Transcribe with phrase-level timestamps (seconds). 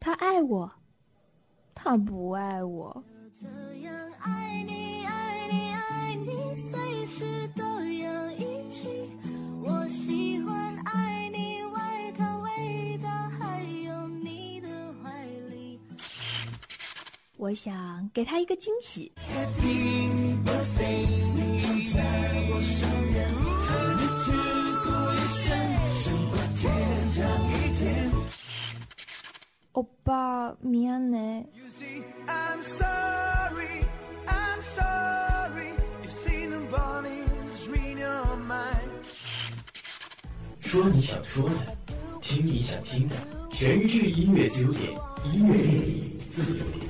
[0.00, 0.70] 他爱我，
[1.74, 3.04] 他不爱我。
[3.38, 3.46] 这
[3.80, 9.10] 样爱你，爱你，爱你，随时都要一起。
[9.60, 10.37] 我喜
[17.47, 19.11] 我想给他一个惊喜。
[29.71, 31.45] 欧巴，미안해。
[32.27, 33.83] I'm sorry,
[34.27, 35.73] I'm sorry.
[36.03, 39.03] You see the bodies read your mind.
[40.61, 41.55] 说你想说的，
[42.21, 43.15] 听你想听的，
[43.51, 44.91] 全日制音乐自由点，
[45.33, 46.86] 音乐电影自由点。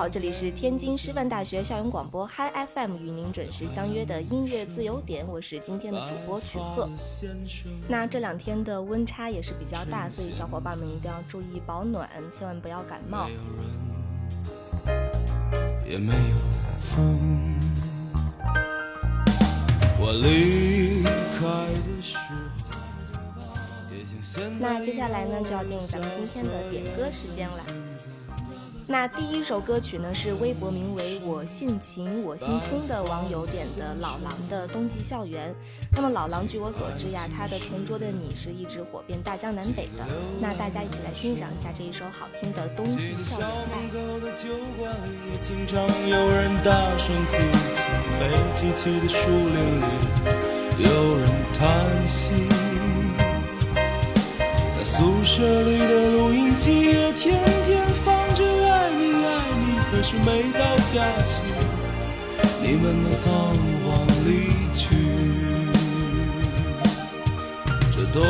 [0.00, 6.88] 好，这里是天津师范大学校园广播 Hi FM 与您准时相约的音乐自由点，我是今天的主播曲鹤。
[7.86, 13.28] 那这两天的温差也是比较大，所以小伙伴们一定要注意保暖，千万不要感冒。
[15.86, 16.36] 也没有
[16.80, 17.58] 风。
[19.98, 21.02] 我离
[21.38, 22.24] 开的时候，
[24.58, 27.66] 那接下来呢，就要进入咱们今天的点歌时间了。
[28.90, 35.48] 那第一首歌曲呢，是微博名为“我姓秦我姓青”的网友点的老狼的《冬季校园》。
[35.92, 40.04] 那么老狼，据我所知呀，他的《同桌的你》是一直火遍大江南北的。
[40.40, 43.78] 那大家一起来欣赏一下这一首好听的《冬季校园吧》。
[46.08, 46.50] 有人。
[51.56, 52.32] 叹息。
[54.82, 57.86] 宿舍里的录音机也天天“”，
[60.24, 60.58] 每到
[60.92, 60.94] 假
[61.24, 61.42] 期，
[62.62, 63.28] 你们都仓
[63.84, 63.86] 皇
[64.26, 64.28] 离
[64.74, 64.80] 去。
[67.90, 68.20] 这冬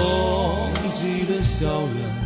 [0.93, 2.21] 季的校园。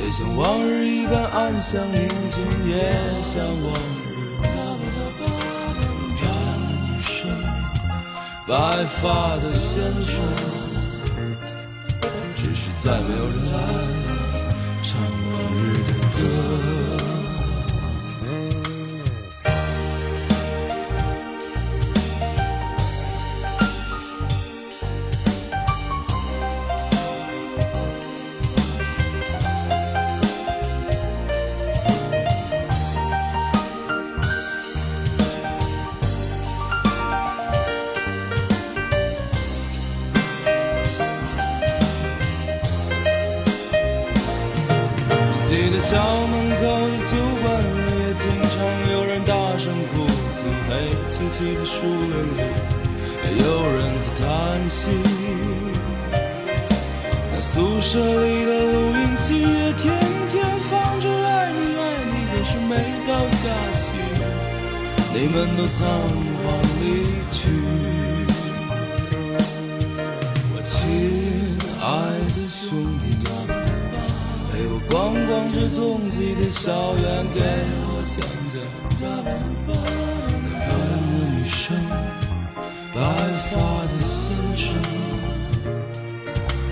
[0.00, 4.42] 也像往日一般安详宁静，也像往日。
[4.42, 5.20] 漂亮的
[6.70, 7.12] 女生，
[8.46, 8.52] 白
[8.86, 9.68] 发的先
[10.06, 10.14] 生，
[12.36, 13.56] 只是再没有人来
[50.98, 52.40] 黑漆漆的树林里，
[53.38, 54.26] 有人在叹
[54.68, 54.80] 息。
[57.32, 59.84] 那宿舍里的录音机也天
[60.28, 60.34] 天
[60.68, 62.74] 放着“爱你爱你”，可是每
[63.06, 63.44] 到假
[63.78, 63.82] 期，
[65.14, 65.78] 你们都仓
[66.42, 66.46] 皇
[66.80, 66.84] 离
[67.32, 67.38] 去。
[70.52, 70.76] 我亲
[71.80, 71.86] 爱
[72.34, 72.66] 的兄
[72.98, 73.06] 弟。
[74.50, 75.78] 陪我逛逛这冬
[76.10, 77.38] 季的校园，给
[77.84, 78.18] 我讲
[78.50, 79.28] 讲那漂亮
[82.94, 83.00] 白
[83.50, 84.66] 发的先生。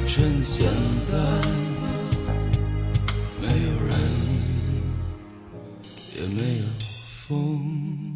[0.06, 0.66] 趁现
[1.00, 1.12] 在
[3.43, 3.93] 没有人，
[6.14, 6.64] 也没有
[7.10, 8.15] 风。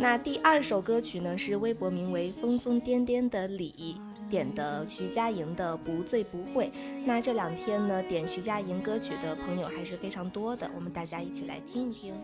[0.00, 4.00] 那第二首歌曲呢是微博名为疯疯癫癫的李
[4.30, 6.70] 点的徐佳莹的不醉不会。
[7.04, 12.14] 那这两天呢点徐佳莹歌曲的朋友还是非常多的我们大家一起来听一听。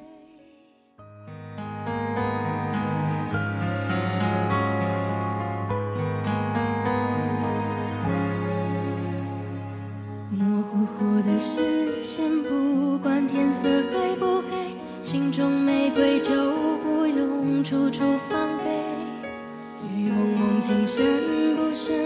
[20.67, 22.04] 情深不寿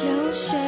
[0.00, 0.59] 就算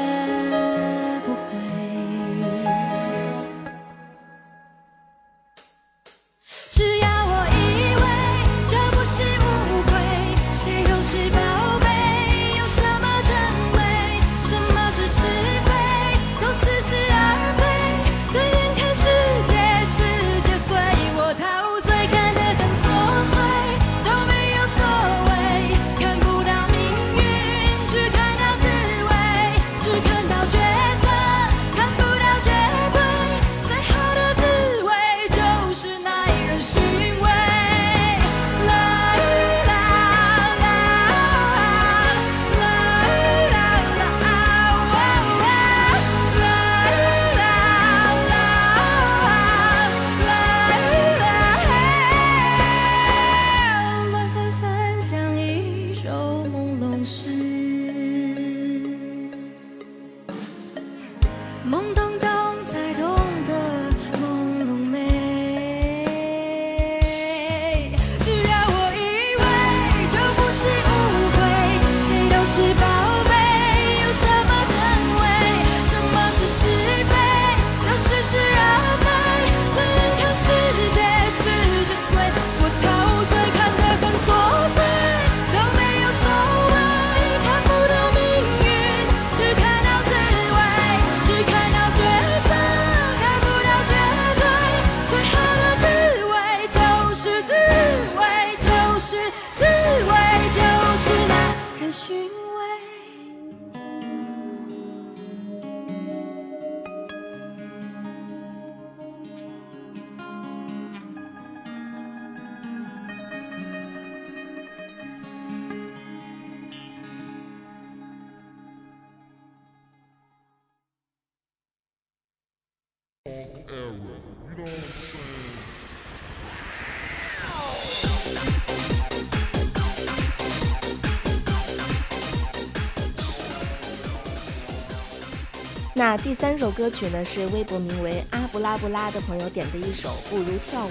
[136.05, 140.89] 那第三首歌曲呢，是微博名为阿布拉布拉的朋友点的一首《不如跳舞》。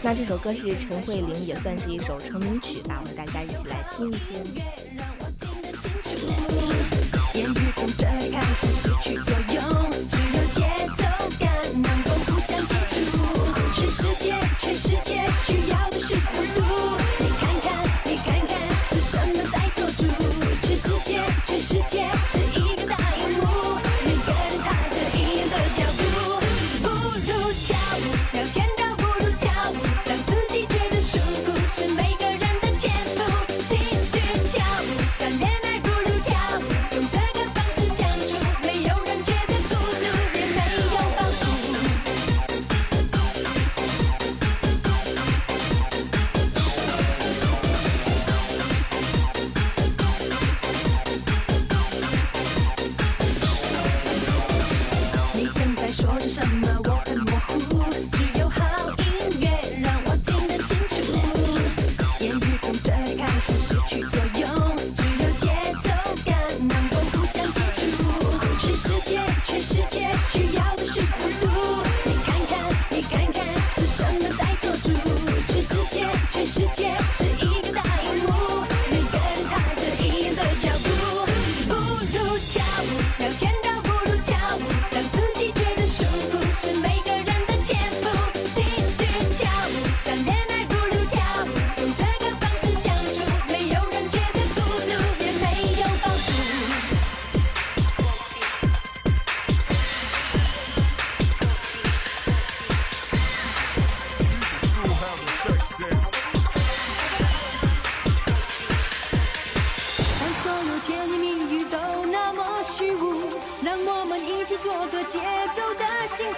[0.00, 4.54] 那这首歌是陈慧琳，也算是一首成名曲吧，我们大家一起来听一听。
[7.34, 9.83] 言语从这开始失去作用。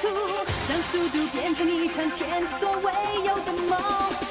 [0.07, 0.13] 速
[0.69, 4.26] 让速度变成一场前所未有的梦。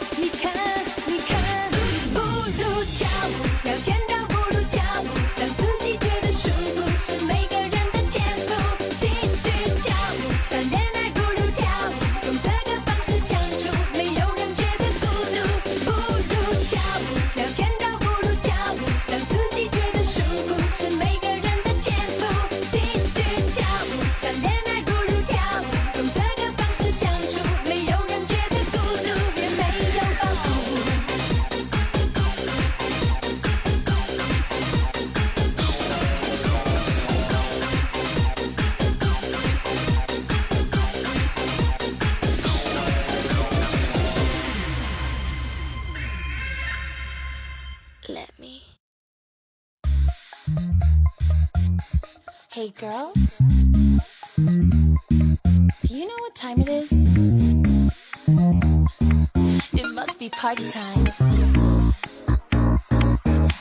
[60.46, 61.06] party time.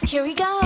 [0.05, 0.61] Here we go.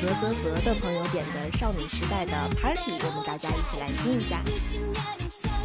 [0.00, 5.55] 格格格的朋友点的少女时代的《Party》，我们大家一起来听一下。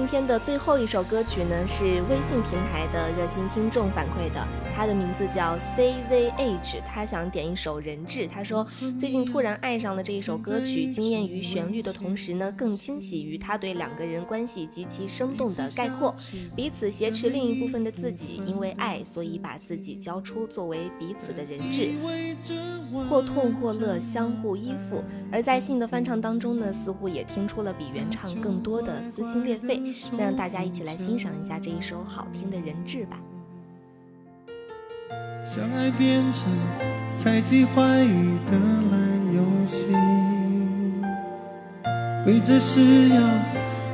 [0.00, 8.20] 今天的最后一首歌曲呢，是微信平台的热心听众反馈的，他的名字叫 CZH，他想点一首《人质》。
[8.28, 8.66] 他说
[8.98, 16.14] 最近突然爱上了这一首歌曲，惊艳于旋律的同时呢，更惊喜于他对两个人关系极其生动的概括，
[16.56, 21.90] 彼此挟持另一部分的自己，因为爱，所以把自己交出，作为彼此的人质，
[23.06, 25.04] 或痛或乐，相互依附。
[25.30, 29.89] 而在信的翻唱当中呢，似乎也听出了比原唱更多的撕心裂肺。
[30.12, 33.20] 那让大家一起来欣赏一下这一首好听的人质吧。
[35.44, 36.44] 相爱变成
[37.16, 38.56] 猜忌怀疑的
[38.90, 39.92] 烂游戏，
[42.24, 43.20] 规则是要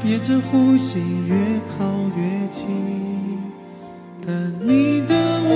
[0.03, 1.35] 憋着呼吸，越
[1.79, 1.87] 靠
[2.17, 2.67] 越近。
[4.27, 5.55] 但你的温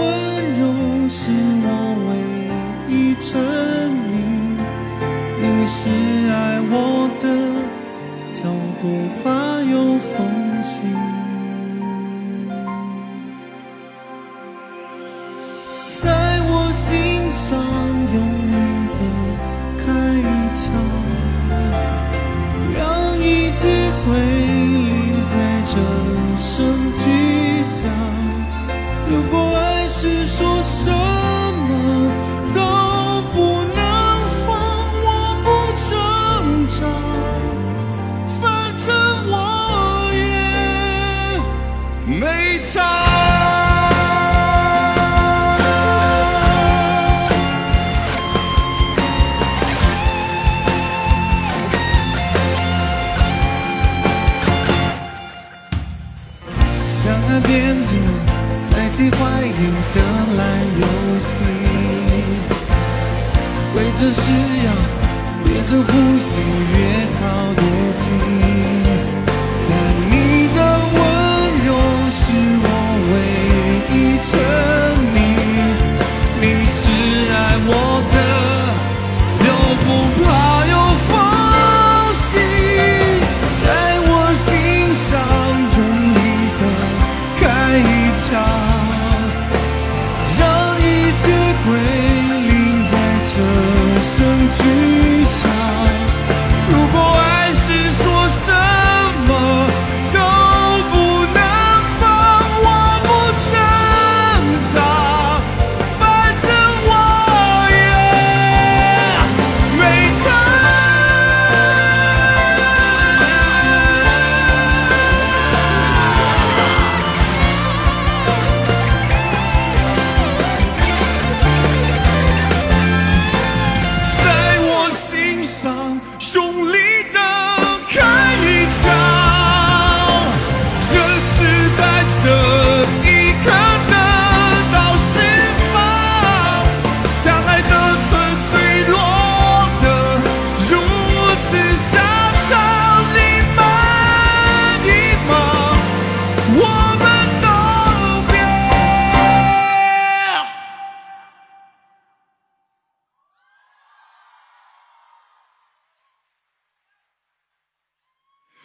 [0.58, 1.30] 柔是
[1.62, 1.68] 我
[2.08, 2.10] 唯
[2.94, 3.28] 一沉
[4.10, 4.14] 溺，
[5.42, 5.88] 你是
[6.30, 7.59] 爱我的。
[8.42, 8.48] 脚
[8.80, 8.88] 步
[9.22, 10.80] 怕有缝隙，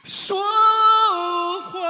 [0.06, 0.38] 说
[1.72, 1.82] 谎。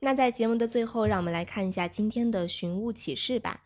[0.00, 3.60] 那在节目的最后，让我们来看一下今天的寻物启事吧。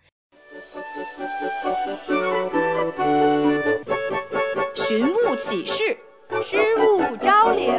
[5.37, 5.97] 启事，
[6.43, 7.73] 失物招领。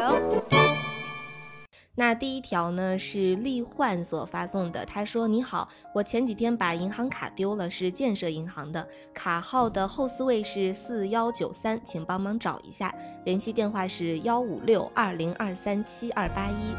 [1.95, 12.91] 那第一条呢是立焕所发送的，他说：“你好，我前几天把银行卡丢了，是建设银行的，卡号的后四位是四幺九三，请帮忙找一下，
[13.25, 16.75] 联系电话是幺五六二零二三七二八一。”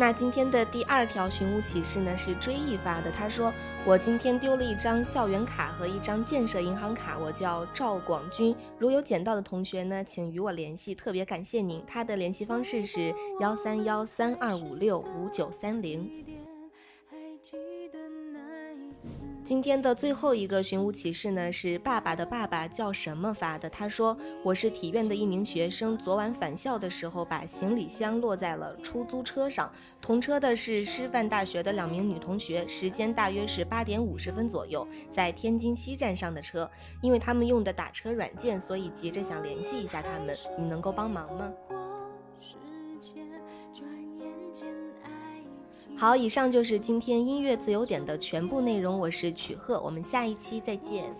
[0.00, 3.52] 那今天的第二条寻物启事呢是追忆发的，他说
[3.84, 11.84] 我今天丢了一张校园卡和一张建设银行卡，我叫赵广军，如有捡到的同学呢，请与我联系，特别感谢您。
[11.86, 16.10] 他的联系方式是幺三幺三二五六五九三零。
[19.42, 23.68] 今天的最后一个寻物启事呢，是爸爸的爸爸叫什么发的？
[23.68, 29.72] 他说：“我是体院的一名学生，昨晚返校的时候，把行李箱落在了出租车上。
[30.00, 36.70] 同车的是师范大学的两名女同学，时间大约是八点五十分左右，在天津西站上的车。
[37.02, 40.36] 因为他们用的打车软件，所以急着想联系一下他们。
[40.58, 41.50] 你能够帮忙吗？”
[46.00, 48.98] 好，以上就是今天音乐自由点的全部内容。
[48.98, 51.14] 我是曲鹤，我们下一期再见。